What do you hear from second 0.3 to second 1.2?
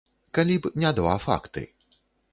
Калі б не два